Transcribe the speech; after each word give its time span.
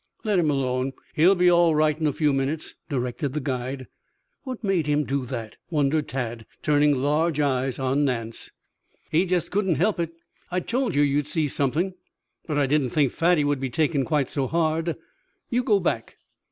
"Let 0.23 0.39
him 0.39 0.49
alone. 0.49 0.93
He'll 1.13 1.35
be 1.35 1.47
all 1.51 1.75
right 1.75 1.95
in 1.95 2.07
a 2.07 2.11
few 2.11 2.33
minutes," 2.33 2.73
directed 2.89 3.33
the 3.33 3.39
guide. 3.39 3.85
"What 4.41 4.63
made 4.63 4.87
him 4.87 5.03
do 5.03 5.27
that?" 5.27 5.57
wondered 5.69 6.07
Tad, 6.07 6.47
turning 6.63 6.99
large 6.99 7.39
eyes 7.39 7.77
on 7.77 8.03
Nance. 8.03 8.49
"He 9.11 9.27
jest 9.27 9.51
couldn't 9.51 9.75
help 9.75 9.99
it. 9.99 10.11
I 10.49 10.59
told 10.59 10.95
you 10.95 11.03
you'd 11.03 11.27
see 11.27 11.47
something, 11.47 11.93
but 12.47 12.57
I 12.57 12.65
didn't 12.65 12.89
think 12.89 13.11
Fatty 13.11 13.43
would 13.43 13.59
be 13.59 13.69
taken 13.69 14.03
quite 14.03 14.27
so 14.27 14.47
hard. 14.47 14.95
You 15.51 15.61
go 15.61 15.79
back." 15.79 16.17